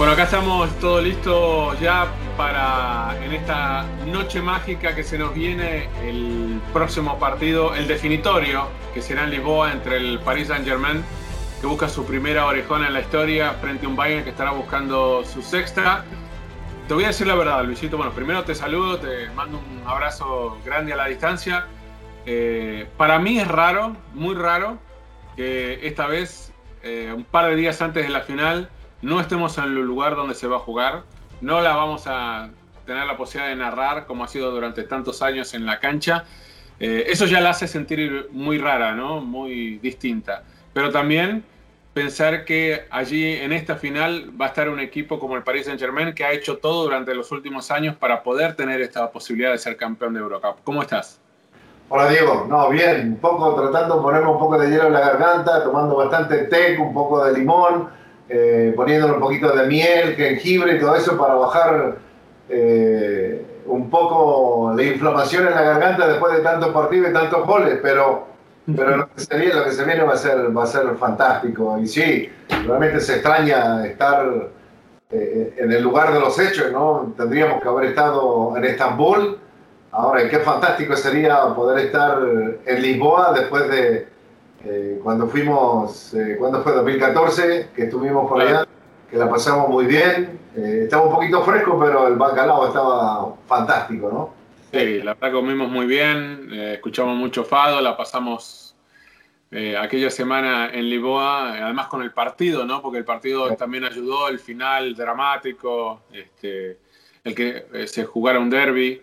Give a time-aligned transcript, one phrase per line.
[0.00, 2.06] Bueno, acá estamos todo listo ya
[2.38, 9.02] para en esta noche mágica que se nos viene el próximo partido, el definitorio, que
[9.02, 11.04] será en Lisboa entre el Paris Saint-Germain,
[11.60, 15.22] que busca su primera orejona en la historia, frente a un Bayern que estará buscando
[15.22, 16.06] su sexta.
[16.88, 17.98] Te voy a decir la verdad, Luisito.
[17.98, 21.66] Bueno, primero te saludo, te mando un abrazo grande a la distancia.
[22.24, 24.78] Eh, para mí es raro, muy raro,
[25.36, 28.70] que esta vez, eh, un par de días antes de la final,
[29.02, 31.04] no estemos en el lugar donde se va a jugar,
[31.40, 32.50] no la vamos a
[32.86, 36.24] tener la posibilidad de narrar como ha sido durante tantos años en la cancha.
[36.78, 39.20] Eh, eso ya la hace sentir muy rara, ¿no?
[39.20, 40.44] Muy distinta.
[40.72, 41.44] Pero también
[41.92, 45.80] pensar que allí en esta final va a estar un equipo como el Paris Saint
[45.80, 49.58] Germain que ha hecho todo durante los últimos años para poder tener esta posibilidad de
[49.58, 50.58] ser campeón de Eurocup.
[50.64, 51.20] ¿Cómo estás?
[51.88, 55.00] Hola Diego, no, bien, un poco tratando de ponerme un poco de hielo en la
[55.00, 57.88] garganta, tomando bastante té, un poco de limón,
[58.32, 61.96] eh, poniéndole un poquito de miel, jengibre y todo eso para bajar
[62.48, 67.80] eh, un poco la inflamación en la garganta después de tantos partidos y tantos goles,
[67.82, 68.28] pero,
[68.76, 70.94] pero lo, que se viene, lo que se viene va a ser, va a ser
[70.96, 71.76] fantástico.
[71.80, 74.24] Y sí, realmente se extraña estar
[75.10, 77.12] eh, en el lugar de los hechos, ¿no?
[77.16, 79.38] Tendríamos que haber estado en Estambul.
[79.90, 82.16] Ahora, qué fantástico sería poder estar
[82.64, 84.06] en Lisboa después de
[84.64, 88.66] eh, cuando fuimos, eh, cuando fue 2014, que estuvimos por allá,
[89.10, 90.38] que la pasamos muy bien.
[90.56, 94.34] Eh, estaba un poquito fresco, pero el bacalao estaba fantástico, ¿no?
[94.72, 98.66] Sí, la verdad comimos muy bien, eh, escuchamos mucho fado, la pasamos
[99.80, 102.80] aquella semana en Lisboa, además con el partido, ¿no?
[102.80, 106.78] Porque el partido también ayudó, el final dramático, este,
[107.24, 109.02] el que se jugara un derby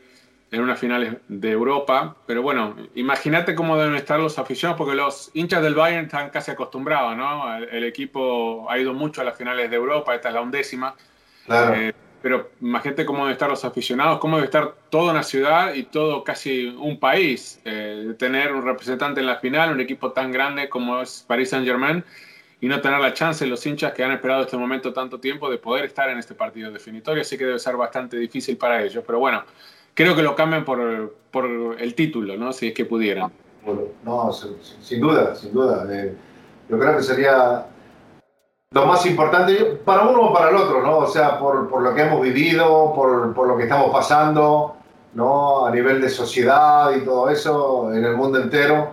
[0.52, 2.16] en unas finales de Europa.
[2.26, 6.52] Pero bueno, imagínate cómo deben estar los aficionados, porque los hinchas del Bayern están casi
[6.52, 7.58] acostumbrados, ¿no?
[7.58, 10.96] El, equipo ha ido mucho a las finales de Europa, esta es la undécima.
[11.50, 15.84] Eh, pero imagínate cómo deben estar los aficionados, cómo debe estar toda una ciudad y
[15.84, 17.62] todo casi un país.
[17.64, 22.04] Eh, tener un representante en la final, un equipo tan grande como es Paris Saint-Germain,
[22.60, 25.60] y no tener la chance los hinchas que han esperado este momento tanto tiempo de
[25.60, 27.22] poder estar en este partido definitorio.
[27.22, 29.04] Así que debe ser bastante difícil para ellos.
[29.06, 29.44] Pero bueno,
[29.98, 31.46] creo que lo cambian por, por
[31.80, 32.54] el título, ¿no?
[32.54, 33.32] Si es que pudieran.
[34.06, 35.86] No, sin duda, sin duda.
[35.90, 36.16] Eh,
[36.70, 37.66] yo creo que sería
[38.72, 41.00] lo más importante para uno o para el otro, ¿no?
[41.00, 44.76] O sea, por, por lo que hemos vivido, por, por, lo que estamos pasando,
[45.16, 45.66] ¿no?
[45.66, 48.92] A nivel de sociedad y todo eso, en el mundo entero.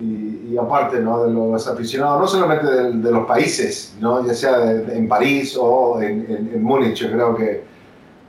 [0.00, 1.24] Y, y aparte, ¿no?
[1.24, 4.26] De los aficionados, no solamente de, de los países, ¿no?
[4.26, 7.75] Ya sea en París o en, en, en Múnich, yo creo que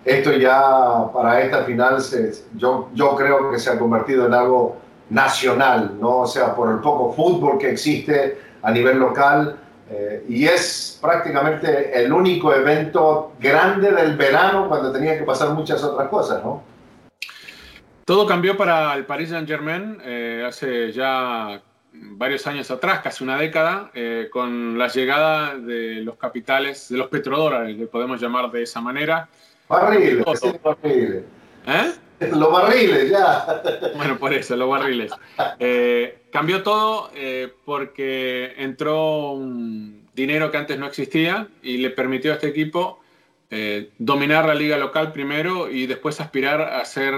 [0.07, 1.97] esto ya para esta final
[2.55, 4.77] yo, yo creo que se ha convertido en algo
[5.09, 6.19] nacional, ¿no?
[6.19, 9.57] O sea, por el poco fútbol que existe a nivel local
[9.89, 15.83] eh, y es prácticamente el único evento grande del verano cuando tenía que pasar muchas
[15.83, 16.63] otras cosas, ¿no?
[18.05, 21.61] Todo cambió para el Paris Saint Germain eh, hace ya
[21.93, 27.07] varios años atrás, casi una década, eh, con la llegada de los capitales, de los
[27.07, 29.29] petrodólares, le podemos llamar de esa manera.
[29.67, 30.25] Barriles,
[30.63, 31.23] barriles.
[31.67, 31.93] ¿Eh?
[32.31, 33.61] Los barriles, ya.
[33.95, 35.11] Bueno, por eso, los barriles.
[35.59, 37.11] Eh, cambió todo
[37.63, 43.03] porque entró un dinero que antes no existía y le permitió a este equipo
[43.99, 47.13] dominar la liga local primero y después aspirar a ser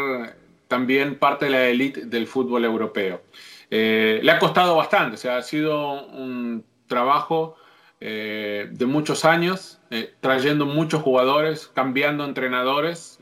[0.68, 3.22] también parte de la élite del fútbol europeo.
[3.72, 7.56] Eh, le ha costado bastante, o sea, ha sido un trabajo
[8.00, 13.20] eh, de muchos años, eh, trayendo muchos jugadores, cambiando entrenadores,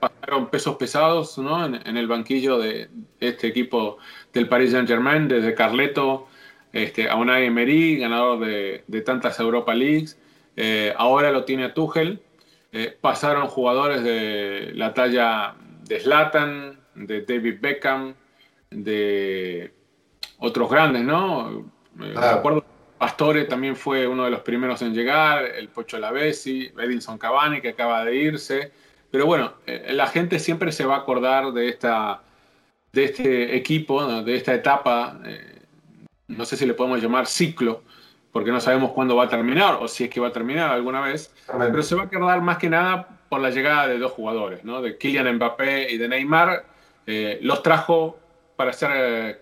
[0.00, 1.64] pasaron pesos pesados ¿no?
[1.66, 3.98] en, el banquillo de este equipo
[4.32, 6.28] del Paris Saint Germain, desde Carleto
[6.72, 10.16] este, a Unai Emery, ganador de, de tantas Europa Leagues,
[10.96, 12.20] ahora lo tiene a Tuchel,
[13.00, 18.14] pasaron jugadores de la talla de Zlatan, de David Beckham,
[18.70, 19.72] de
[20.38, 21.64] otros grandes, ¿no?
[21.94, 22.64] Me acuerdo,
[22.98, 27.70] Pastore también fue uno de los primeros en llegar, el Pocho Lavesi, Edinson Cavani que
[27.70, 28.72] acaba de irse.
[29.10, 32.22] Pero bueno, eh, la gente siempre se va a acordar de, esta,
[32.92, 35.62] de este equipo, de esta etapa, eh,
[36.28, 37.82] no sé si le podemos llamar ciclo,
[38.32, 41.00] porque no sabemos cuándo va a terminar o si es que va a terminar alguna
[41.00, 44.64] vez, pero se va a acordar más que nada por la llegada de dos jugadores,
[44.64, 44.80] ¿no?
[44.82, 46.64] de Kylian Mbappé y de Neymar,
[47.06, 48.18] eh, los trajo
[48.56, 49.38] para ser eh,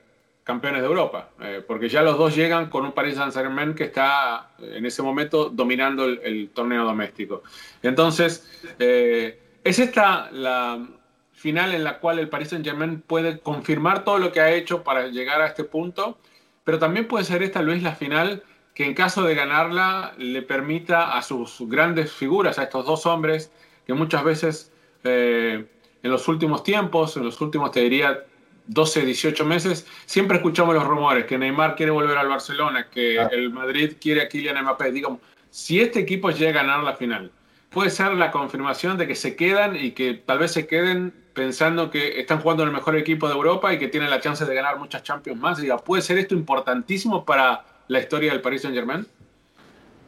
[0.47, 4.51] campeones de Europa, eh, porque ya los dos llegan con un Paris Saint-Germain que está
[4.61, 7.43] en ese momento dominando el, torneo doméstico.
[7.83, 8.49] Entonces,
[8.79, 10.87] es esta la
[11.33, 15.09] final en la cual el Paris Saint-Germain puede confirmar todo lo que ha hecho para
[15.09, 16.17] llegar a este punto,
[16.63, 21.19] pero también puede ser esta, Luis, la final que en caso de ganarla le permita
[21.19, 23.51] a sus grandes figuras, a estos dos hombres
[23.85, 24.73] que muchas veces
[25.03, 25.67] en
[26.03, 28.25] los últimos tiempos, en los últimos, te diría,
[28.69, 33.29] 12, 18 meses, siempre escuchamos los rumores que Neymar quiere volver al Barcelona, que ah.
[33.33, 34.93] el Madrid quiere a Kylian Mbappé.
[34.93, 35.21] Digamos,
[35.51, 37.31] si este equipo llega a ganar la final,
[37.71, 41.91] puede ser la confirmación de que se quedan y que tal vez se queden pensando
[41.91, 44.55] que están jugando en el mejor equipo de Europa y que tienen la chance de
[44.55, 45.59] ganar muchas Champions más.
[45.59, 49.07] Diga, ¿puede ser esto importantísimo para la historia del Paris Saint Germain?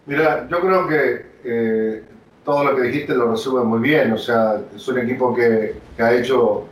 [0.07, 2.03] Mira, yo creo que eh,
[2.45, 4.11] todo lo que dijiste lo resume muy bien.
[4.13, 6.67] O sea, es un equipo que, ha hecho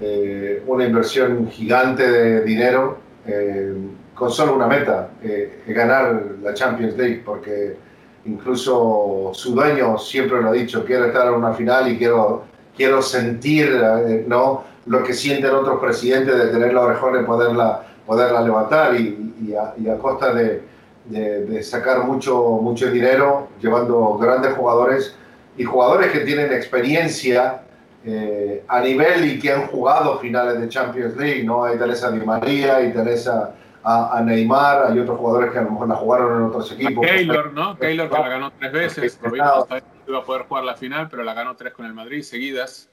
[0.00, 3.74] eh, una inversión gigante de dinero eh,
[4.14, 7.76] con solo una meta, eh, ganar la Champions League, porque
[8.24, 12.44] incluso su dueño siempre lo ha dicho, quiero estar en una final y quiero,
[12.76, 13.80] quiero sentir
[14.26, 14.64] ¿no?
[14.86, 19.96] lo que sienten otros presidentes de tener la orejona y poderla, poderla levantar y a
[19.98, 20.70] costa de
[21.10, 25.14] de, sacar mucho, mucho dinero, llevando grandes jugadores
[25.56, 27.62] y jugadores que tienen experiencia
[28.04, 31.64] eh, a nivel y que han jugado finales de Champions League, ¿no?
[31.64, 35.88] Hay Teresa Di María y Teresa a, Neymar, hay otros jugadores que a lo mejor
[35.88, 37.06] la jugaron en otros equipos.
[37.06, 37.78] Keylor, ¿no?
[37.78, 41.34] Keylor que la ganó tres veces, no iba a poder jugar la final, pero la
[41.34, 42.88] ganó tres con el Madrid seguidas.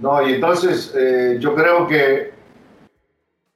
[0.00, 2.36] no, y entonces eh, yo creo que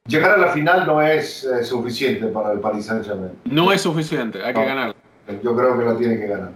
[0.07, 3.33] Llegar a la final no es eh, suficiente para el Paris Saint-Germain.
[3.45, 4.95] No es suficiente, hay que ganar.
[5.43, 6.51] Yo creo que la tiene que ganar.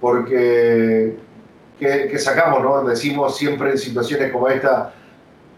[0.00, 1.16] Porque,
[1.78, 2.84] que, sacamos, no?
[2.84, 4.92] Decimos siempre en situaciones como esta,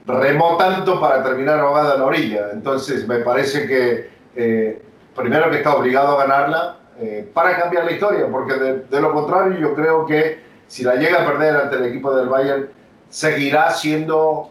[0.07, 2.49] remó tanto para terminar ahogada en la orilla.
[2.53, 4.83] Entonces, me parece que eh,
[5.15, 9.59] primero que está obligado a ganarla eh, para cambiar la historia, porque de, lo contrario,
[9.59, 12.69] yo creo que si la llega a perder ante el equipo del Bayern,
[13.09, 14.51] seguirá siendo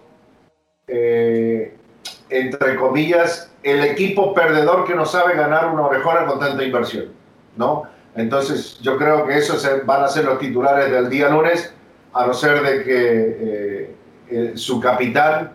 [2.30, 7.08] entre comillas, el equipo perdedor que no sabe ganar una orejona con tanta inversión,
[7.56, 7.84] ¿no?
[8.16, 11.74] Entonces, yo creo que esos van a ser los titulares del día lunes,
[12.14, 13.96] a no ser de que
[14.30, 15.52] eh, su capitán,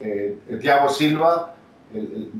[0.00, 1.54] eh, Thiago Silva,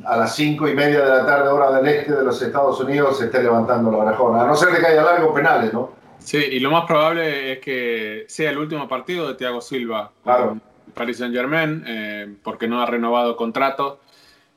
[0.05, 3.19] a las cinco y media de la tarde, hora del este de los Estados Unidos,
[3.19, 5.91] se esté levantando la orejona, a no ser de que haya largos penales, ¿no?
[6.19, 10.11] Sí, y lo más probable es que sea el último partido de Thiago Silva.
[10.25, 10.59] Claro.
[10.95, 14.01] Paris Saint Germain, eh, porque no ha renovado contrato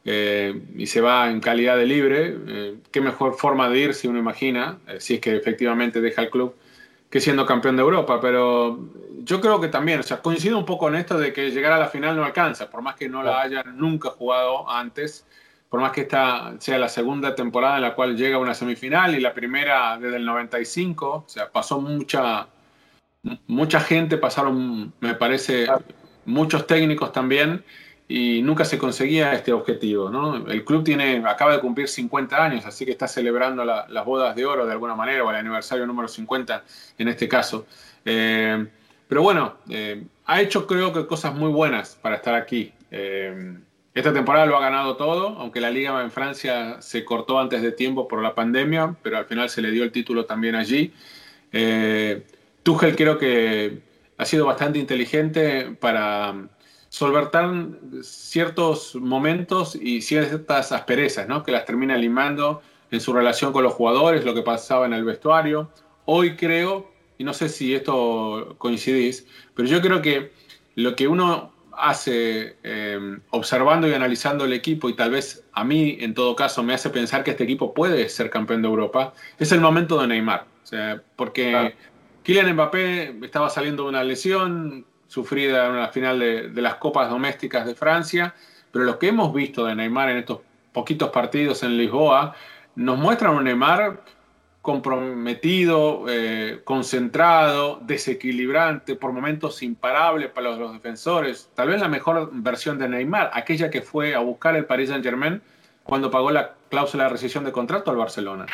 [0.04, 2.38] eh, y se va en calidad de libre.
[2.48, 6.30] Eh, qué mejor forma de ir, si uno imagina, si es que efectivamente deja el
[6.30, 6.56] club,
[7.10, 8.20] que siendo campeón de Europa.
[8.22, 8.80] Pero
[9.24, 11.80] yo creo que también, o sea, coincido un poco en esto de que llegar a
[11.80, 15.26] la final no alcanza, por más que no la hayan nunca jugado antes.
[15.70, 19.16] Por más que esta sea la segunda temporada en la cual llega a una semifinal
[19.16, 22.48] y la primera desde el 95, o sea, pasó mucha,
[23.48, 25.68] mucha gente, pasaron, me parece,
[26.26, 27.64] muchos técnicos también,
[28.12, 30.10] y nunca se conseguía este objetivo.
[30.10, 30.46] ¿no?
[30.48, 34.46] El club tiene, acaba de cumplir 50 años, así que está celebrando las bodas de
[34.46, 36.64] oro de alguna manera, o el aniversario número 50
[36.98, 37.66] en este caso.
[38.04, 38.68] Eh,
[39.08, 42.74] pero bueno, eh, ha hecho creo que cosas muy buenas para estar aquí.
[42.92, 43.56] Eh,
[43.94, 47.72] esta temporada lo ha ganado todo, aunque la liga en Francia se cortó antes de
[47.72, 50.94] tiempo por la pandemia, pero al final se le dio el título también allí.
[52.64, 53.80] Tuchel creo que
[54.18, 56.36] ha sido bastante inteligente para
[56.92, 57.50] solventar
[58.02, 61.42] ciertos momentos y ciertas asperezas, ¿no?
[61.42, 65.06] que las termina limando en su relación con los jugadores, lo que pasaba en el
[65.06, 65.72] vestuario.
[66.04, 70.34] Hoy creo, y no sé si esto coincidís, pero yo creo que
[70.76, 75.98] lo que uno hace em, observando y analizando el equipo y tal vez a mí
[76.02, 79.54] en todo caso me hace pensar que este equipo puede ser campeón de Europa, es
[79.54, 80.46] el momento de Neymar.
[81.16, 81.74] porque
[82.24, 87.10] Kylian Mbappé estaba saliendo de una lesión sufrida en la final de, de las copas
[87.10, 88.34] domésticas de Francia,
[88.72, 90.40] pero lo que hemos visto de Neymar en estos
[90.72, 92.34] poquitos partidos en Lisboa
[92.76, 94.00] nos muestra un Neymar
[94.62, 101.50] comprometido, eh, concentrado, desequilibrante, por momentos imparable para los, defensores.
[101.56, 105.04] Tal vez la mejor versión de Neymar, aquella que fue a buscar el Paris Saint
[105.04, 105.42] Germain
[105.84, 108.46] cuando pagó la cláusula de rescisión de contrato al Barcelona.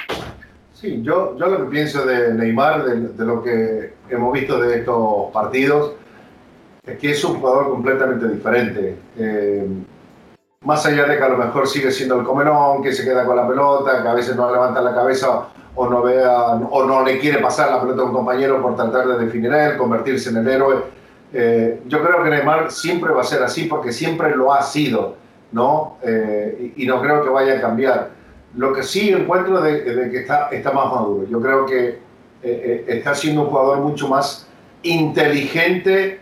[0.74, 5.32] Sí, yo, yo lo que pienso de Neymar, de, lo que hemos visto de estos
[5.34, 5.94] partidos,
[6.88, 8.98] es que es un jugador completamente diferente.
[9.18, 9.68] Eh,
[10.62, 13.36] más allá de que a lo mejor sigue siendo el comelón, que se queda con
[13.36, 17.20] la pelota, que a veces no levanta la cabeza o no, vea, o no le
[17.20, 20.48] quiere pasar la pelota a un compañero por tratar de definir él, convertirse en el
[20.48, 20.76] héroe.
[21.34, 25.16] Eh, yo creo que Neymar siempre va a ser así porque siempre lo ha sido,
[25.52, 25.98] ¿no?
[26.02, 28.10] Eh, y, no creo que vaya a cambiar.
[28.56, 31.28] Lo que sí encuentro de, de que está, está más maduro.
[31.30, 32.00] Yo creo que
[32.42, 34.48] eh, está siendo un jugador mucho más
[34.84, 36.20] inteligente,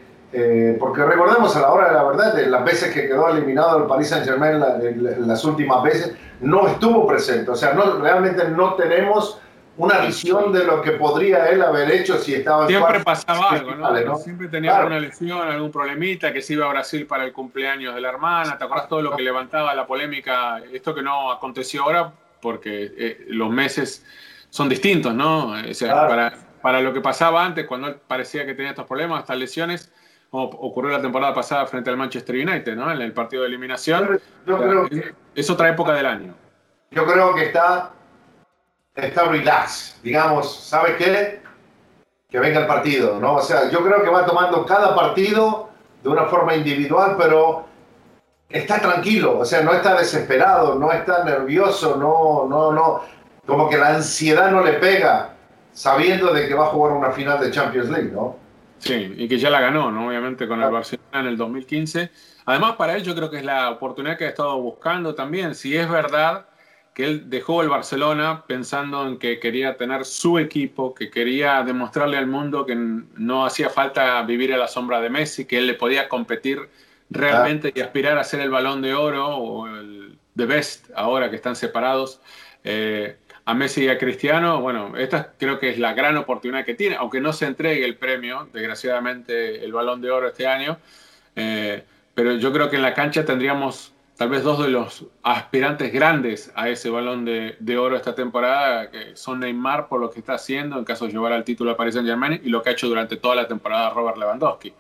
[0.80, 3.86] porque recordemos a la hora de la verdad, de las veces que quedó eliminado el
[3.86, 4.60] Paris Saint Germain,
[5.28, 7.52] las últimas veces, no estuvo presente.
[7.52, 9.40] O sea, no, realmente no tenemos
[9.78, 14.16] una visión de lo que podría él haber hecho si estaba Siempre pasaba algo, ¿no?
[14.18, 18.02] Siempre tenía alguna lesión, algún problemita, que se iba a Brasil para el cumpleaños de
[18.02, 18.58] la hermana.
[18.58, 20.62] ¿Te acuerdas todo lo que levantaba la polémica?
[20.72, 22.12] Esto que no aconteció ahora
[22.42, 24.06] porque eh, los meses
[24.50, 25.50] son distintos, ¿no?
[25.50, 29.22] O sea, para, para, lo que pasaba antes, cuando él parecía que tenía estos problemas,
[29.22, 29.92] estas lesiones,
[30.36, 32.92] como ocurrió la temporada pasada frente al Manchester United, ¿no?
[32.92, 34.20] En el partido de eliminación.
[35.34, 36.34] es otra época del año.
[36.92, 37.92] Yo creo que está
[38.96, 41.42] está relax, digamos, ¿sabes qué?
[42.30, 43.36] Que venga el partido, ¿no?
[43.36, 45.70] O sea, yo creo que va tomando cada partido
[46.04, 47.66] de una forma individual, pero
[48.50, 53.02] está tranquilo, o sea, no está desesperado, no está nervioso, no, no, no,
[53.46, 55.36] como que la ansiedad no le pega,
[55.74, 58.45] sabiendo de que va a jugar una final de Champions League, ¿no?
[58.80, 60.08] Sí, y que ya la ganó, ¿no?
[60.08, 62.12] Obviamente con el Barcelona en el 2015.
[62.46, 65.56] Además, para él yo creo que es la oportunidad que ha estado buscando también.
[65.56, 66.46] Si es verdad
[66.94, 72.18] que él dejó el Barcelona pensando en que quería tener su equipo, que quería demostrarle
[72.18, 75.74] al mundo que no hacía falta vivir a la sombra de Messi, que él le
[75.74, 76.70] podía competir
[77.10, 81.36] realmente y aspirar a ser el balón de oro o el The Best ahora que
[81.36, 82.22] están separados.
[82.64, 86.74] Eh, a Messi y a Cristiano, bueno, esta creo que es la gran oportunidad que
[86.74, 90.78] tiene, aunque no se entregue el premio, desgraciadamente el balón de oro este año,
[91.36, 91.84] eh,
[92.16, 96.52] pero yo creo que en la cancha tendríamos tal vez dos de los aspirantes grandes
[96.56, 100.80] a ese balón de, oro esta temporada, que son Neymar por lo que está haciendo
[100.80, 102.88] en caso de llevar al título a Paris Saint Germain y lo que ha hecho
[102.88, 104.74] durante toda la temporada Robert Lewandowski.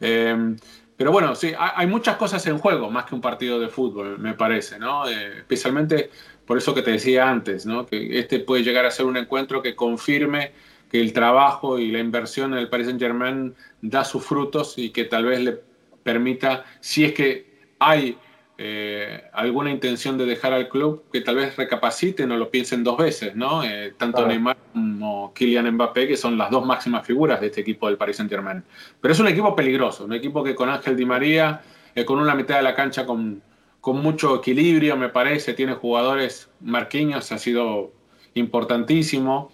[0.00, 0.56] Em,
[0.96, 4.32] pero bueno, sí, hay muchas cosas en juego, más que un partido de fútbol, me
[4.32, 5.06] parece, ¿no?
[5.06, 6.10] Eh, especialmente
[6.46, 7.86] por eso que te decía antes, ¿no?
[7.86, 10.52] Que este puede llegar a ser un encuentro que confirme
[10.90, 14.90] que el trabajo y la inversión en el Paris Saint Germain da sus frutos y
[14.90, 15.58] que tal vez le
[16.02, 17.46] permita, si es que
[17.80, 18.16] hay
[18.58, 22.96] eh, alguna intención de dejar al club, que tal vez recapaciten o lo piensen dos
[22.96, 23.64] veces, ¿no?
[23.64, 27.88] Eh, tanto Neymar como Kylian Mbappé, que son las dos máximas figuras de este equipo
[27.88, 28.62] del Paris Saint Germain.
[29.00, 31.60] Pero es un equipo peligroso, un equipo que con Ángel Di María,
[31.94, 33.42] eh, con una mitad de la cancha con,
[33.86, 37.92] con mucho equilibrio, me parece, tiene jugadores, Marquinhos ha sido
[38.34, 39.52] importantísimo,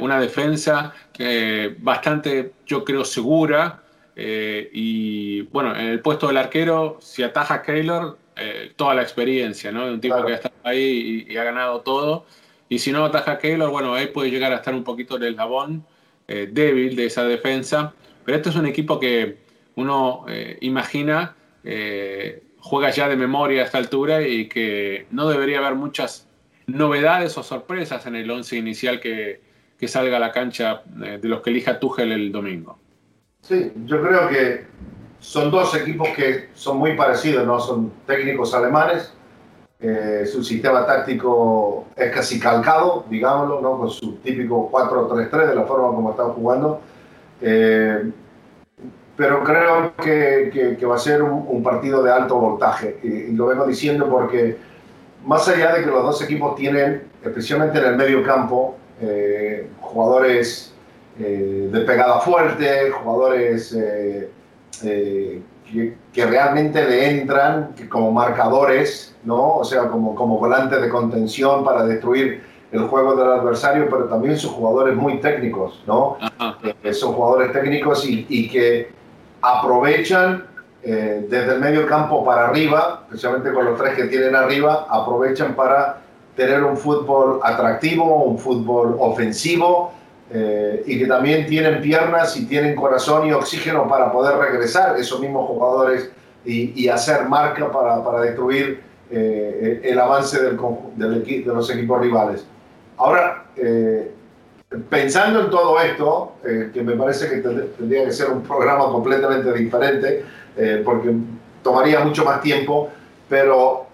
[0.00, 0.94] una defensa
[1.80, 3.82] bastante, yo creo, segura.
[4.16, 9.72] y bueno, en el puesto del arquero, si ataja a Keylor, eh, toda la experiencia,
[9.72, 9.86] ¿no?
[9.86, 12.26] De un tipo que ha estado ahí y, ha ganado todo.
[12.68, 15.86] Y si no ataja Keylor, bueno, ahí puede llegar a estar un poquito el eslabón
[16.28, 17.94] eh, débil de esa defensa.
[18.26, 19.38] Pero este es un equipo que
[19.74, 21.34] uno eh, imagina
[22.66, 26.26] juega ya de memoria a esta altura y que no debería haber muchas
[26.66, 29.40] novedades o sorpresas en el once inicial que,
[29.78, 32.78] que salga a la cancha de los que elija Tuchel el domingo.
[33.42, 34.64] Sí, yo creo que
[35.20, 37.60] son dos equipos que son muy parecidos, ¿no?
[37.60, 39.12] Son técnicos alemanes.
[39.78, 43.78] Eh, su sistema táctico es casi calcado, digámoslo, ¿no?
[43.78, 46.80] Con su típico 4-3-3 de la forma como están jugando.
[47.40, 48.10] Eh,
[49.16, 52.98] pero creo que, que, va a ser un, partido de alto voltaje.
[53.02, 54.58] Y, lo vengo diciendo porque
[55.24, 60.74] más allá de que los dos equipos tienen, especialmente en el medio campo, eh, jugadores
[61.18, 64.30] eh, de pegada fuerte, jugadores eh,
[64.82, 69.56] que, que, realmente le entran como marcadores, ¿no?
[69.56, 74.36] o sea, como, como volantes de contención para destruir el juego del adversario, pero también
[74.36, 76.18] son jugadores muy técnicos, ¿no?
[76.92, 78.95] son jugadores técnicos y, y que
[79.46, 80.44] aprovechan
[80.82, 85.54] eh, desde el medio campo para arriba, especialmente con los tres que tienen arriba, aprovechan
[85.54, 86.00] para
[86.34, 89.92] tener un fútbol atractivo, un fútbol ofensivo
[90.30, 95.20] eh, y que también tienen piernas y tienen corazón y oxígeno para poder regresar esos
[95.20, 96.10] mismos jugadores
[96.44, 100.58] y, hacer marca para, para destruir eh, el avance del,
[100.94, 102.46] del, de los equipos rivales.
[102.96, 103.44] Ahora,
[104.68, 109.52] pensando en todo esto, eh, que me parece que tendría que ser un programa completamente
[109.52, 110.24] diferente,
[110.56, 111.14] eh, porque
[111.62, 112.90] tomaría mucho más tiempo,
[113.28, 113.86] pero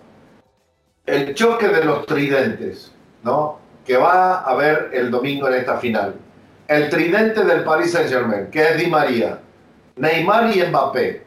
[1.05, 3.59] el choque de los tridentes, ¿no?
[3.85, 6.15] Que va a haber el domingo en esta final.
[6.69, 9.41] El tridente del Paris Saint-Germain, que es Di María,
[9.97, 11.23] Neymar y Mbappé,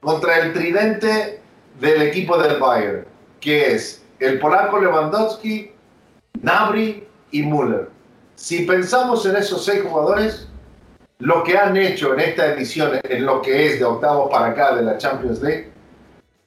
[0.00, 1.40] contra el tridente
[1.78, 3.04] del equipo del Bayern,
[3.38, 5.72] que es el polaco Lewandowski,
[6.42, 7.99] Nabri y Müller
[8.40, 10.48] si pensamos en esos seis jugadores,
[11.18, 14.74] lo que han hecho en esta edición, en lo que es de octavos para acá
[14.74, 15.70] de la Champions League,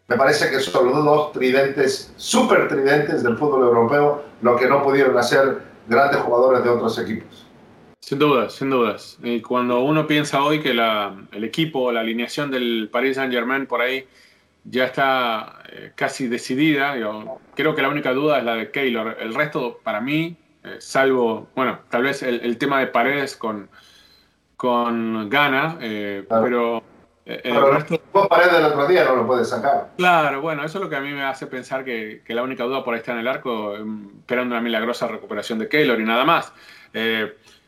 [0.07, 4.81] me parece que son los dos tridentes, super tridentes del fútbol europeo, lo que no
[4.81, 7.45] pudieron hacer grandes jugadores de otros equipos.
[7.99, 9.19] Sin dudas, sin dudas.
[9.21, 14.07] Y cuando uno piensa hoy que el equipo, la alineación del Paris Saint-Germain por ahí
[14.63, 16.95] ya está eh, casi decidida,
[17.53, 19.15] creo que la única duda es la de Keylor.
[19.19, 23.69] El resto, para mí, eh, salvo, bueno, tal vez el, tema de paredes con,
[24.55, 26.81] con Gana, eh, pero
[27.25, 27.99] eh, el resto...
[28.29, 29.89] paredes del otro día no lo puede sacar.
[29.97, 32.63] Claro, bueno, eso es lo que a mí me hace pensar que, que la única
[32.63, 36.05] duda por ahí está en el arco, em, esperando una milagrosa recuperación de Keylor y
[36.05, 36.53] nada más.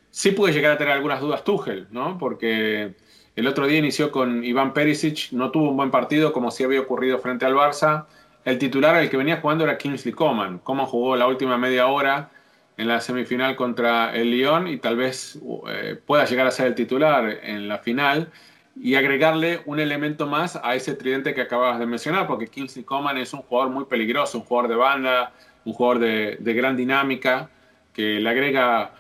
[0.10, 2.18] sí puede llegar a tener algunas dudas Tuchel, ¿no?
[2.18, 2.96] Porque
[3.36, 6.80] el otro día inició con Iván Perisic, no tuvo un buen partido como si había
[6.80, 8.06] ocurrido frente al Barça.
[8.46, 10.60] El titular, el que venía jugando, era Kingsley Coman.
[10.60, 12.30] Coman jugó la última media hora
[12.78, 16.76] en la semifinal contra el Lyon y tal vez eh, pueda llegar a ser el
[16.76, 18.32] titular en la final
[18.80, 23.18] y agregarle un elemento más a ese tridente que acabas de mencionar, porque Kingsley Coman
[23.18, 25.34] es un jugador muy peligroso, un jugador de banda,
[25.64, 27.50] un jugador de, gran dinámica,
[27.94, 28.92] que le agrega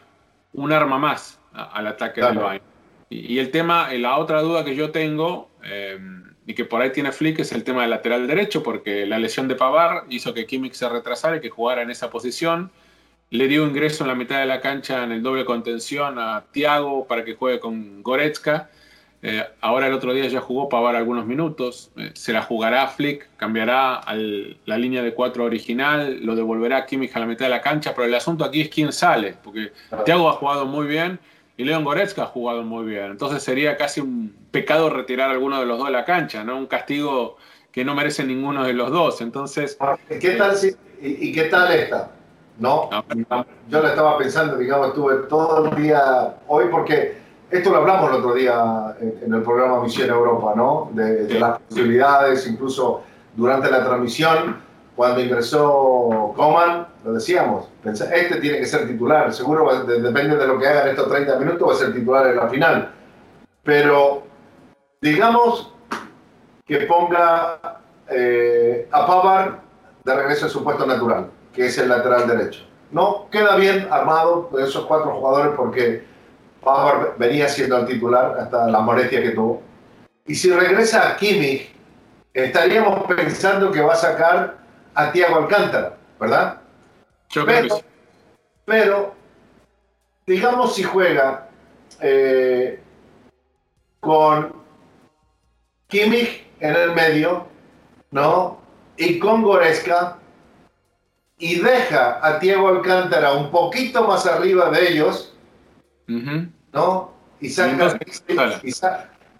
[0.53, 2.65] un arma más al ataque del Bayern.
[3.09, 5.99] Y, el tema, la otra duda que yo tengo, eh,
[6.47, 9.49] y que por ahí tiene Flick, es el tema del lateral derecho, porque la lesión
[9.49, 12.71] de Pavar hizo que Kimmich se retrasara y que jugara en esa posición
[13.31, 17.05] le dio ingreso en la mitad de la cancha en el doble contención a Thiago
[17.07, 18.69] para que juegue con Goretzka.
[19.21, 21.91] Eh, ahora el otro día ya jugó Pavar algunos minutos.
[21.97, 24.01] Eh, se la jugará Flick, cambiará
[24.65, 27.93] la línea de cuatro original, lo devolverá a Kimmich a la mitad de la cancha.
[27.95, 29.71] Pero el asunto aquí es quién sale, porque
[30.05, 31.19] Thiago ha jugado muy bien
[31.57, 33.05] y Leon Goretzka ha jugado muy bien.
[33.05, 36.57] Entonces sería casi un pecado retirar a alguno de los dos de la cancha, ¿no?
[36.57, 37.37] Un castigo
[37.71, 39.21] que no merece ninguno de los dos.
[39.21, 39.77] Entonces.
[40.21, 42.11] ¿Qué tal si, y, y qué tal esta?
[42.59, 42.89] ¿No?
[43.69, 47.17] Yo le estaba pensando, digamos, estuve todo el día hoy porque
[47.49, 50.89] esto lo hablamos el otro día en, el programa Misión Europa, ¿no?
[50.93, 53.03] De, las posibilidades, incluso
[53.35, 54.61] durante la transmisión,
[54.95, 60.67] cuando ingresó Coman, lo decíamos, este tiene que ser titular, seguro depende de lo que
[60.67, 62.91] haga en estos 30 minutos, va a ser titular en la final.
[63.63, 64.23] Pero
[65.01, 65.73] digamos
[66.65, 67.59] que ponga
[68.09, 69.59] eh, a Pavar
[70.03, 72.65] de regreso a su puesto natural que es el lateral derecho.
[72.91, 76.03] No queda bien armado de esos cuatro jugadores porque
[76.61, 79.61] Pavard venía siendo el titular hasta la molestia que tuvo.
[80.25, 81.73] Y si regresa a Kimmich,
[82.33, 84.57] estaríamos pensando que va a sacar
[84.93, 86.61] a Thiago Alcántara, ¿verdad?
[87.45, 87.81] pero,
[88.65, 89.15] pero,
[90.25, 91.49] digamos si juega
[92.01, 92.79] eh,
[93.99, 94.53] con
[95.87, 97.45] Kimmich en el medio,
[98.11, 98.59] ¿no?
[98.97, 100.17] Y con Goreska
[101.37, 105.33] y deja a Diego Alcántara un poquito más arriba de ellos,
[106.07, 107.13] ¿no?
[107.41, 107.99] Y saca,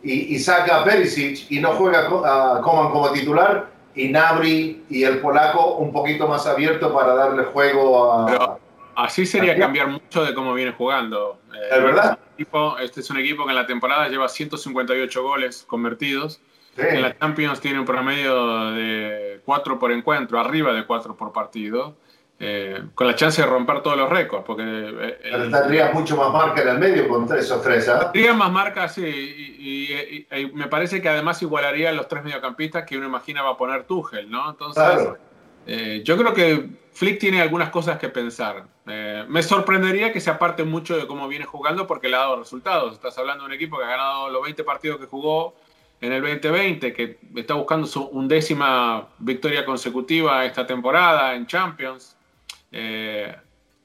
[0.04, 5.20] y, saca, a Perisic y no juega a Coman como titular y Nabri y el
[5.20, 8.58] polaco un poquito más abierto para darle juego a...
[8.96, 11.40] así sería cambiar mucho de cómo viene jugando.
[11.72, 12.20] ¿Es verdad?
[12.38, 16.42] Este, este es un equipo que en la temporada lleva 158 goles convertidos
[16.78, 21.96] en la Champions tiene un promedio de 4 por encuentro, arriba de 4 por partido.
[22.38, 24.44] eh, con la chance de romper todos los récords.
[24.46, 28.12] Porque, eh, Pero tendría mucho más marca en el medio con esos tres, ¿ah?
[28.12, 32.98] Tendría más marca, sí, y, me parece que además igualaría a los tres mediocampistas que
[32.98, 34.50] uno imagina va a poner Tuchel, ¿no?
[34.50, 35.08] Entonces,
[35.66, 38.66] eh, yo creo que Flick tiene algunas cosas que pensar.
[38.86, 42.94] me sorprendería que se aparte mucho de cómo viene jugando porque le ha dado resultados.
[42.94, 45.56] Estás hablando de un equipo que ha ganado los 20 partidos que jugó
[46.06, 52.16] en el 2020, que está buscando su undécima victoria consecutiva esta temporada en Champions.
[52.72, 53.36] Eh,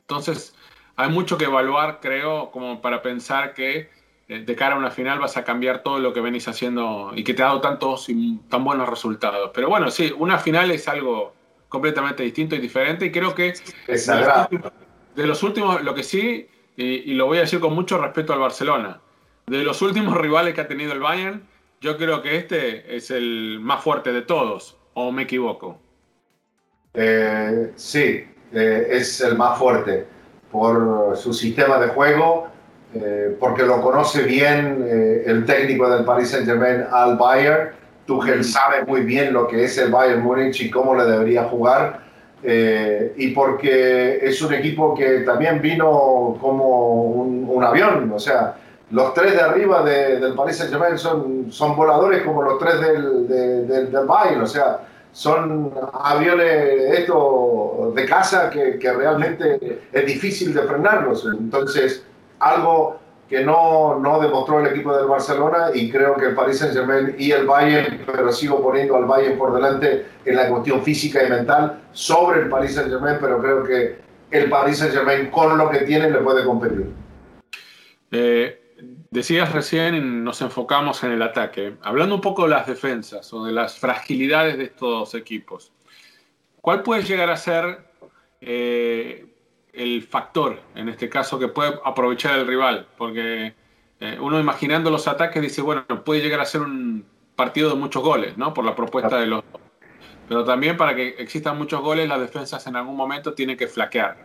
[0.02, 0.54] entonces,
[0.96, 3.90] hay mucho que evaluar, creo, como para pensar que
[4.28, 7.24] eh, de cara a una final vas a cambiar todo lo que venís haciendo y
[7.24, 9.50] que te ha dado tantos y tan buenos resultados.
[9.54, 11.34] Pero bueno, sí, una final es algo
[11.68, 13.54] completamente distinto y diferente y creo que
[13.88, 18.40] de los últimos, lo que sí, y, lo voy a decir con mucho respeto al
[18.40, 19.00] Barcelona,
[19.46, 21.42] de los últimos rivales que ha tenido el Bayern,
[21.80, 25.78] yo creo que este es el más fuerte de todos, o me equivoco.
[26.92, 30.06] Eh, sí, eh, es el más fuerte
[30.50, 32.48] por su sistema de juego,
[32.94, 37.70] eh, porque lo conoce bien eh, el técnico del Paris Saint-Germain al Bayern.
[38.06, 42.10] Tuchel sabe muy bien lo que es el Bayern Múnich y cómo le debería jugar.
[42.42, 48.56] y porque es un equipo que también vino como un, avión, o sea,
[48.90, 53.92] los tres de arriba del Paris Saint-Germain son, son voladores como los tres del, del,
[53.92, 54.80] del Bayern, o sea,
[55.12, 61.26] son aviones esto de casa que, que, realmente es difícil de frenarlos.
[61.26, 62.04] Entonces,
[62.38, 62.98] algo
[63.28, 67.14] que no, no, demostró el equipo del Barcelona y creo que el Paris Saint Germain
[67.16, 71.30] y el Bayern, pero sigo poniendo al Bayern por delante en la cuestión física y
[71.30, 73.98] mental sobre el Paris Saint Germain, pero creo que
[74.32, 76.92] el Paris Saint Germain con lo que tiene le puede competir.
[78.10, 78.59] Eh,
[79.10, 81.76] Decías recién, nos enfocamos en el ataque.
[81.82, 85.72] Hablando un poco de las defensas o de las fragilidades de estos equipos,
[86.60, 87.80] ¿cuál puede llegar a ser
[88.40, 89.26] eh,
[89.72, 92.86] el factor, en este caso, que puede aprovechar el rival?
[92.96, 93.54] Porque
[94.00, 97.04] eh, uno imaginando los ataques dice, bueno, puede llegar a ser un
[97.36, 98.54] partido de muchos goles, ¿no?
[98.54, 99.42] Por la propuesta de los...
[100.28, 104.24] Pero también para que existan muchos goles, las defensas en algún momento tienen que flaquear.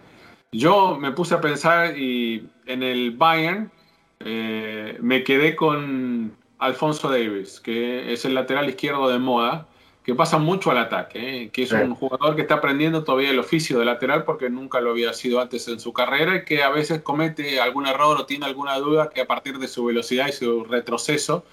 [0.51, 3.71] Yo me puse a pensar y en el Bayern
[4.19, 9.67] eh, me quedé con Alfonso Davis, que es el lateral izquierdo de moda,
[10.03, 13.39] que pasa mucho al ataque, eh, que es un jugador que está aprendiendo todavía el
[13.39, 16.69] oficio de lateral porque nunca lo había sido antes en su carrera y que a
[16.69, 20.31] veces comete algún error o tiene alguna duda que a partir de su velocidad y
[20.31, 21.43] su retroceso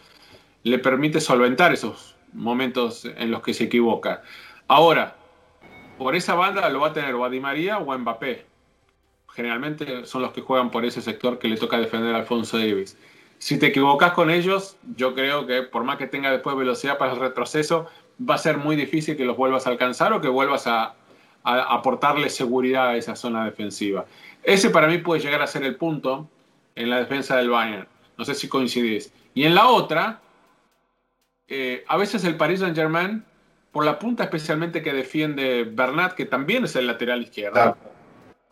[0.65, 4.23] le permite solventar esos momentos en los que se equivoca.
[4.69, 5.17] Ahora,
[5.97, 8.52] por esa banda lo va a tener o a Di María o a Mbappé
[9.35, 12.97] generalmente son los que juegan por ese sector que le toca defender a Alfonso Davis.
[13.39, 17.13] Si te equivocas con ellos, yo creo que por más que tenga después velocidad para
[17.13, 17.89] el retroceso,
[18.21, 20.95] va a ser muy difícil que los vuelvas a alcanzar o que vuelvas a,
[21.45, 24.05] aportarle seguridad a esa zona defensiva.
[24.45, 26.29] Ese para mí puede llegar a ser el punto
[26.77, 27.89] en la defensa del Bayern.
[28.17, 29.13] No sé si coincidís.
[29.35, 30.21] Y en la otra,
[31.49, 33.25] eh, a veces el Paris Saint Germain,
[33.73, 37.77] por la punta especialmente que defiende Bernat, que también es el lateral izquierdo,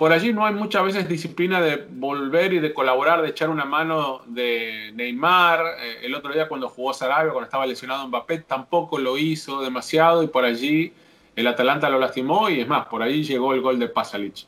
[0.00, 3.66] por allí no hay muchas veces disciplina de volver y de colaborar, de echar una
[3.66, 5.60] mano de Neymar.
[5.78, 10.22] Eh, el otro día cuando jugó Sarabia, cuando estaba lesionado Mbappé, tampoco lo hizo demasiado
[10.22, 10.94] y por allí
[11.36, 14.46] el Atalanta lo lastimó y es más, por ahí llegó el gol de Pasalic.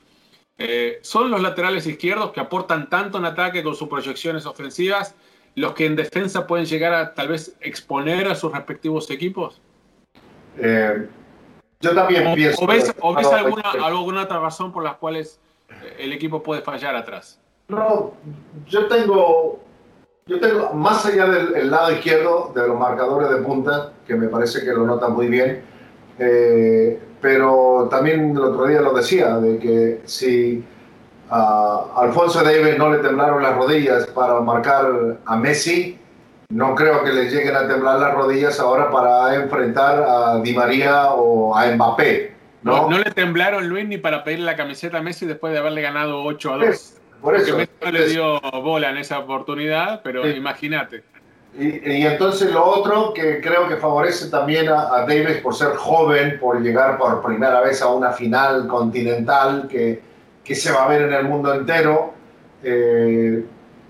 [0.56, 5.14] Eh, son los laterales izquierdos que aportan tanto en ataque con sus proyecciones ofensivas,
[5.54, 9.60] los que en defensa pueden llegar a tal vez exponer a sus respectivos equipos.
[10.56, 11.08] Eh,
[11.82, 12.64] yo también pienso.
[12.64, 12.90] ¿O ves,
[13.30, 15.41] alguna, alguna otra razón por las cuales
[15.98, 17.38] el equipo puede fallar atrás?
[17.68, 18.12] No,
[18.66, 19.60] yo tengo,
[20.26, 24.64] yo tengo, más allá del lado izquierdo de los marcadores de punta, que me parece
[24.64, 25.62] que lo notan muy bien,
[26.18, 30.64] eh, pero también el otro día lo decía, de que si
[31.30, 35.98] a Alfonso Davis no le temblaron las rodillas para marcar a Messi,
[36.50, 41.12] no creo que le lleguen a temblar las rodillas ahora para enfrentar a Di María
[41.12, 42.31] o a Mbappé.
[42.62, 45.82] No, no, le temblaron Luis ni para pedirle la camiseta a Messi después de haberle
[45.82, 46.94] ganado 8 a 2.
[47.20, 47.46] por eso.
[47.46, 51.02] Porque Messi no le dio bola en esa oportunidad, pero imagínate.
[51.58, 56.62] Y, entonces lo otro que creo que favorece también a, Davis por ser joven, por
[56.62, 60.00] llegar por primera vez a una final continental que,
[60.42, 62.14] que se va a ver en el mundo entero.
[62.62, 63.44] Eh,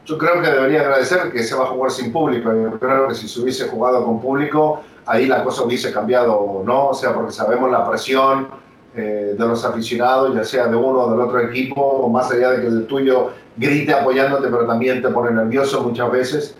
[0.04, 2.52] yo creo que debería agradecer que se va a jugar sin público.
[2.52, 6.88] Yo creo que si se hubiese jugado con público, ahí la cosa hubiese cambiado, ¿no?
[6.88, 8.48] O sea, porque sabemos la presión
[8.94, 12.60] eh, de los aficionados, ya sea de uno o del otro equipo, más allá de
[12.60, 16.54] que el tuyo grite apoyándote, pero también te pone nervioso muchas veces.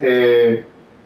[0.00, 0.64] Eh,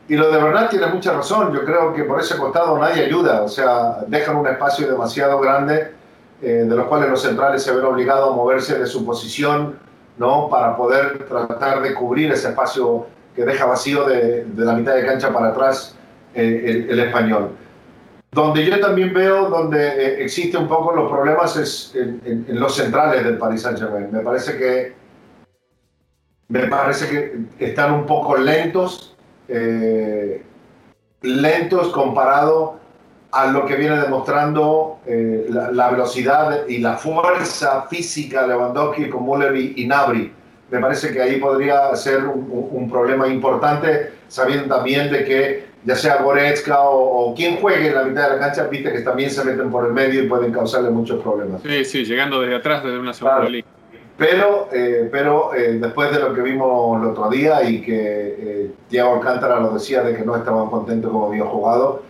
[0.09, 1.53] y lo de verdad tiene mucha razón.
[1.53, 3.42] Yo creo que por ese costado nadie ayuda.
[3.42, 5.92] O sea, dejan un espacio demasiado grande
[6.40, 9.79] de los cuales los centrales se ven obligados a moverse de su posición,
[10.18, 10.49] ¿no?
[10.49, 15.33] Para poder tratar de cubrir ese espacio que deja vacío de, la mitad de cancha
[15.33, 15.97] para atrás
[16.35, 17.51] el, español.
[18.31, 23.37] Donde yo también veo donde existe un poco los problemas es en, los centrales del
[23.37, 24.11] Paris Saint-Germain.
[24.11, 25.03] Me parece que
[26.49, 27.09] me parece
[27.59, 29.16] que están un poco lentos,
[29.49, 30.42] eh,
[31.23, 32.83] lentos comparado
[33.33, 39.57] a lo que viene demostrando eh, la, velocidad y la fuerza física Lewandowski con Müller
[39.57, 40.33] y, Nabri.
[40.73, 46.23] Me parece que ahí podría ser un, problema importante, sabiendo también de que ya sea
[46.23, 49.71] Goretzka o, quien juegue en la mitad de la cancha, viste que también se meten
[49.71, 51.61] por el medio y pueden causarle muchos problemas.
[51.61, 53.67] Sí, sí, llegando desde atrás, desde una segunda línea.
[54.17, 58.71] Pero, eh, pero eh, después de lo que vimos el otro día y que eh,
[58.89, 62.03] Thiago Alcántara lo decía de que no estaban contentos como había jugado,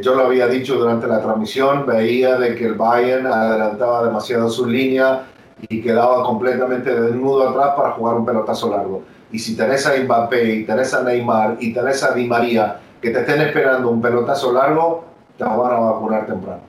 [0.00, 4.64] yo lo había dicho durante la transmisión, veía de que el Bayern adelantaba demasiado su
[4.64, 5.24] línea
[5.68, 9.02] y quedaba completamente desnudo atrás para jugar un pelotazo largo.
[9.32, 13.10] Y si tenés a Mbappé y tenés a Neymar y tenés a Di María que
[13.10, 15.04] te estén esperando un pelotazo largo,
[15.36, 16.62] te van a vacunar temprano.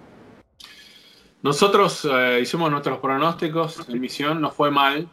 [1.44, 5.08] Nosotros eh, hicimos nuestros pronósticos en misión, nos fue mal.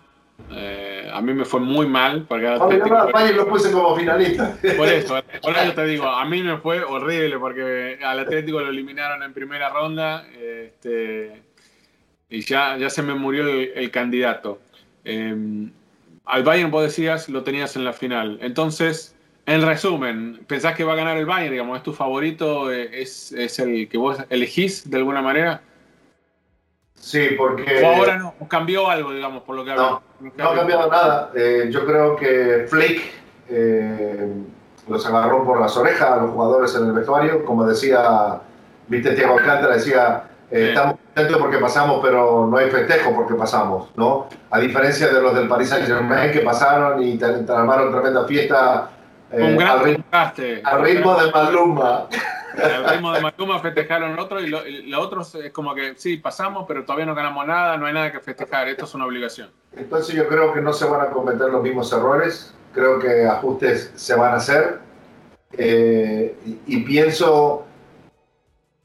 [0.51, 2.25] Eh, a mí me fue muy mal.
[2.29, 4.57] Porque Atlético, lo puse como finalista.
[4.77, 8.71] Por eso, por eso te digo, a mí me fue horrible porque al Atlético lo
[8.71, 11.43] eliminaron en primera ronda este,
[12.35, 14.59] y ya, ya se me murió el, candidato.
[15.05, 15.71] Em,
[16.25, 18.39] al Bayern, vos decías, lo tenías en la final.
[18.43, 19.15] Entonces,
[19.47, 21.53] en resumen, ¿pensás que va a ganar el Bayern?
[21.53, 22.73] Digamos, ¿Es tu favorito?
[22.73, 25.63] ¿Es, es el que vos elegís de alguna manera?
[26.95, 27.83] Sí, porque...
[27.85, 28.35] ¿O ahora no?
[28.49, 31.31] cambió algo, digamos, por lo que No, no ha cambiado nada.
[31.37, 33.13] Eh, yo creo que Flick
[33.49, 34.33] eh,
[34.89, 37.45] los agarró por las orejas a los jugadores en el vestuario.
[37.45, 38.41] Como decía,
[38.89, 43.91] viste, Tiago Alcántara decía, eh, estamos contentos porque pasamos, pero no hay festejo porque pasamos,
[43.97, 44.29] ¿no?
[44.51, 48.91] A diferencia de los del Paris Saint-Germain que pasaron y te, armaron tremenda fiesta
[49.31, 52.07] un gran al, ritmo, al ritmo de Maluma.
[52.57, 56.85] El ritmo de Macuma festejaron otro y lo, otro es como que sí, pasamos, pero
[56.85, 59.51] todavía no ganamos nada, no hay nada que festejar, esto es una obligación.
[59.77, 63.93] Entonces yo creo que no se van a cometer los mismos errores, creo que ajustes
[63.97, 64.79] se van a hacer
[65.53, 67.64] eh, y, pienso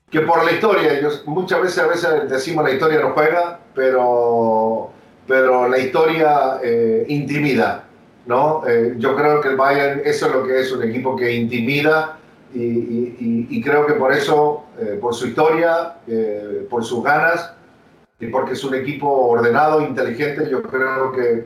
[0.10, 4.91] que por la historia, muchas veces a veces decimos la historia no juega, pero,
[5.28, 7.84] pero la historia eh, intimida,
[8.26, 8.63] ¿no?
[8.67, 12.17] Eh, yo creo que el Bayern eso es lo que es un equipo que intimida
[12.52, 15.98] y, creo que por eso, eh, por su historia,
[16.67, 17.54] por sus ganas
[18.19, 21.45] y porque es un equipo ordenado, inteligente, yo creo que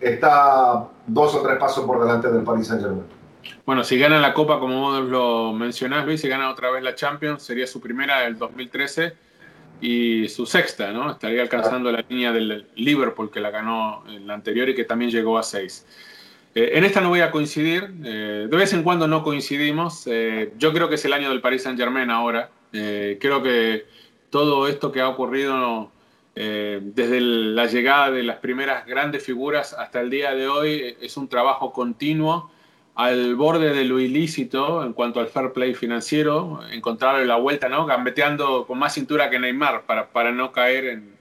[0.00, 3.17] está dos o tres pasos por delante del Paris Saint-Germain.
[3.64, 6.94] Bueno, si gana la Copa, como vos lo mencionás, Luis, si gana otra vez la
[6.94, 9.14] Champions, sería su primera del 2013
[9.80, 11.10] y su sexta, ¿no?
[11.12, 15.10] Estaría alcanzando la línea del Liverpool, que la ganó en la anterior y que también
[15.10, 15.86] llegó a seis.
[16.54, 20.06] Eh, en esta no voy a coincidir, eh, de vez en cuando no coincidimos.
[20.06, 22.50] Eh, yo creo que es el año del Paris Saint Germain ahora.
[22.70, 23.86] creo que
[24.30, 25.90] todo esto que ha ocurrido
[26.34, 31.28] desde la llegada de las primeras grandes figuras hasta el día de hoy es un
[31.28, 32.50] trabajo continuo
[32.98, 37.86] al borde de lo ilícito en cuanto al fair play financiero, encontrarle la vuelta, ¿no?
[37.86, 41.12] Gambeteando con más cintura que Neymar para, para no caer en,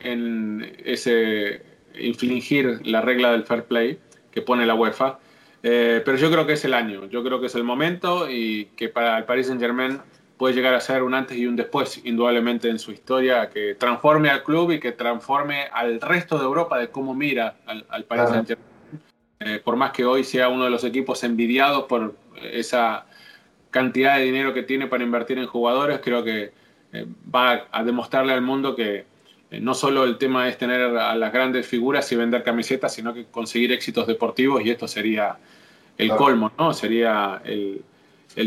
[0.00, 1.62] en ese
[1.98, 3.98] infligir la regla del fair play
[4.30, 5.20] que pone la UEFA.
[5.62, 8.66] Eh, pero yo creo que es el año, yo creo que es el momento y
[8.76, 9.98] que para el Paris Saint Germain
[10.36, 14.28] puede llegar a ser un antes y un después, indudablemente en su historia, que transforme
[14.28, 18.48] al club y que transforme al resto de Europa de cómo mira al, Paris Saint
[18.48, 18.73] Germain.
[19.44, 23.04] Eh, por más que hoy sea uno de los equipos envidiados por esa
[23.70, 26.52] cantidad de dinero que tiene para invertir en jugadores, creo que
[26.92, 29.04] eh, va a demostrarle al mundo que,
[29.50, 33.12] eh, no solo el tema es tener a las grandes figuras y vender camisetas, sino
[33.12, 35.36] que conseguir éxitos deportivos y esto sería
[35.98, 36.72] el colmo, ¿no?
[36.72, 37.84] Sería el,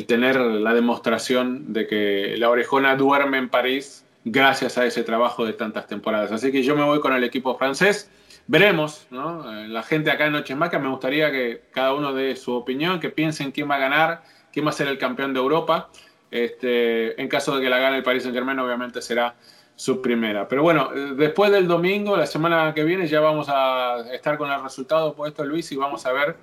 [0.07, 5.53] tener la demostración de que la orejona duerme en París gracias a ese trabajo de
[5.53, 6.31] tantas temporadas.
[6.31, 8.09] Así que yo me voy con el equipo francés.
[8.47, 9.53] Veremos, ¿no?
[9.53, 12.99] Eh, la gente acá en Noches Maca, me gustaría que cada uno dé su opinión,
[12.99, 15.89] que piensen quién va a ganar, quién va a ser el campeón de Europa.
[16.31, 19.35] Este, en caso de que la gane el Paris Saint Germain, obviamente será
[19.75, 20.47] su primera.
[20.47, 24.63] Pero bueno, después del domingo, la semana que viene, ya vamos a estar con el
[24.63, 26.35] resultado puesto, Luis, y vamos a ver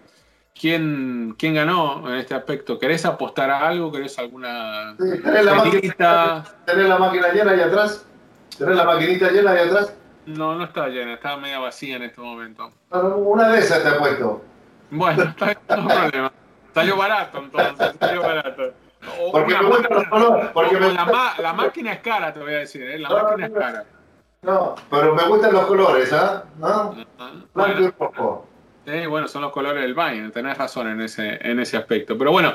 [0.59, 2.79] quién, quién ganó en este aspecto.
[2.79, 3.91] ¿Querés apostar a algo?
[3.91, 8.07] ¿Querés alguna sí, ¿tenés, la máquina, ¿Tenés la máquina llena ahí atrás?
[8.57, 9.95] ¿Tenés la maquinita llena ahí atrás?
[10.27, 12.73] No, no está llena, está media vacía en este momento.
[12.91, 14.43] Una de esas te ha puesto.
[14.91, 16.33] Bueno, está, no problema.
[16.73, 18.63] Salió barato entonces, salió barato.
[19.33, 20.49] Porque me gustan los colores.
[20.55, 22.99] Porque me la, ma- la máquina es cara, te voy a decir, ¿eh?
[22.99, 23.85] La máquina es cara.
[24.43, 26.45] No, pero me gustan los colores, ¿ah?
[26.59, 26.95] ¿No?
[27.19, 28.49] Ah, Blanco y rojo.
[28.87, 32.19] Eh, bueno, son los colores del Bayern, tenés razón en ese, en ese aspecto.
[32.19, 32.55] Pero bueno,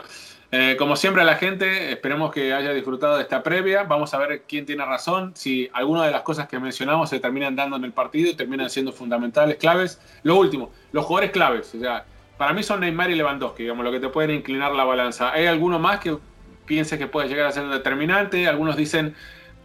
[0.51, 3.83] eh, como siempre a la gente, esperemos que haya disfrutado de esta previa.
[3.83, 7.55] Vamos a ver quién tiene razón, si alguna de las cosas que mencionamos se terminan
[7.55, 10.01] dando en el partido y terminan siendo fundamentales, claves.
[10.23, 11.75] Lo último, los jugadores claves.
[11.75, 12.03] O sea,
[12.37, 15.31] para mí son Neymar y Lewandowski, digamos, lo que te pueden inclinar la balanza.
[15.31, 16.17] ¿Hay alguno más que
[16.65, 18.47] pienses que puede llegar a ser determinante?
[18.47, 19.13] Algunos dicen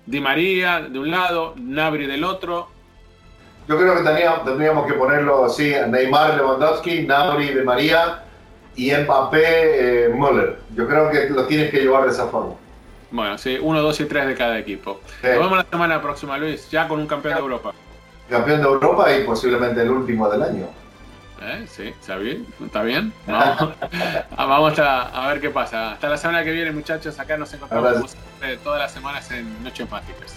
[0.04, 2.68] Di María de un lado, Nabri del otro.
[3.66, 8.24] Yo creo que teníamos, tendríamos que ponerlo así: Neymar, Lewandowski, Nabri, De María
[8.76, 10.58] y Mbappé, eh, Müller.
[10.74, 12.54] Yo creo que lo tienes que llevar de esa forma.
[13.10, 15.00] Bueno, sí, uno, dos y tres de cada equipo.
[15.20, 15.28] Sí.
[15.28, 17.72] Nos vemos la semana próxima, Luis, ya con un campeón de Europa.
[18.28, 20.66] Campeón de Europa y posiblemente el último del año.
[21.42, 21.66] ¿Eh?
[21.68, 22.46] Sí, ¿está bien?
[22.64, 23.12] ¿Está bien?
[23.26, 23.74] Vamos,
[24.36, 25.92] Ah, vamos a, a ver qué pasa.
[25.92, 27.18] Hasta la semana que viene, muchachos.
[27.20, 30.36] Acá nos encontramos como siempre, todas las semanas en Noches Mágicas.